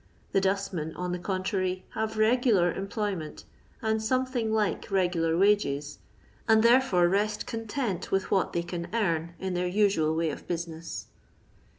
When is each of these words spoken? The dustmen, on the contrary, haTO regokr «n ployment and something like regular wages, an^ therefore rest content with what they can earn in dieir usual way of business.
The 0.31 0.41
dustmen, 0.41 0.95
on 0.95 1.11
the 1.11 1.19
contrary, 1.19 1.85
haTO 1.93 2.15
regokr 2.15 2.75
«n 2.75 2.87
ployment 2.87 3.43
and 3.83 4.01
something 4.01 4.51
like 4.51 4.89
regular 4.89 5.37
wages, 5.37 5.99
an^ 6.49 6.63
therefore 6.63 7.07
rest 7.07 7.45
content 7.45 8.09
with 8.11 8.31
what 8.31 8.51
they 8.51 8.63
can 8.63 8.87
earn 8.95 9.35
in 9.37 9.53
dieir 9.53 9.71
usual 9.71 10.15
way 10.15 10.31
of 10.31 10.47
business. 10.47 11.05